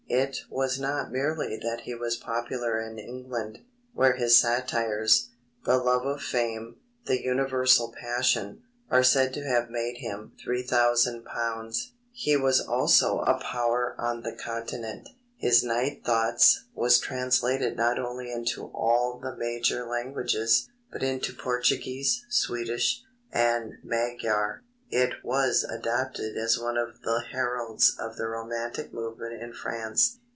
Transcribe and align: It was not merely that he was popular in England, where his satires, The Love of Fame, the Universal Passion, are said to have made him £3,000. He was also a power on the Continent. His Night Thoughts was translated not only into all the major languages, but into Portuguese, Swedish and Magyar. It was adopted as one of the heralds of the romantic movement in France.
It 0.13 0.41
was 0.49 0.77
not 0.77 1.09
merely 1.09 1.57
that 1.63 1.83
he 1.85 1.95
was 1.95 2.17
popular 2.17 2.77
in 2.81 2.99
England, 2.99 3.59
where 3.93 4.17
his 4.17 4.37
satires, 4.37 5.29
The 5.63 5.77
Love 5.77 6.05
of 6.05 6.21
Fame, 6.21 6.75
the 7.05 7.23
Universal 7.23 7.95
Passion, 7.97 8.61
are 8.89 9.03
said 9.05 9.33
to 9.33 9.43
have 9.45 9.69
made 9.69 9.99
him 9.99 10.33
£3,000. 10.45 11.91
He 12.11 12.35
was 12.35 12.59
also 12.59 13.21
a 13.21 13.39
power 13.41 13.95
on 13.97 14.23
the 14.23 14.33
Continent. 14.35 15.07
His 15.37 15.63
Night 15.63 16.03
Thoughts 16.03 16.65
was 16.75 16.99
translated 16.99 17.77
not 17.77 17.97
only 17.97 18.33
into 18.33 18.65
all 18.73 19.17
the 19.17 19.37
major 19.37 19.85
languages, 19.85 20.67
but 20.91 21.03
into 21.03 21.31
Portuguese, 21.33 22.25
Swedish 22.29 23.01
and 23.31 23.75
Magyar. 23.81 24.61
It 24.93 25.23
was 25.23 25.63
adopted 25.63 26.35
as 26.35 26.59
one 26.59 26.75
of 26.75 27.01
the 27.03 27.21
heralds 27.31 27.95
of 27.97 28.17
the 28.17 28.27
romantic 28.27 28.93
movement 28.93 29.41
in 29.41 29.53
France. 29.53 30.17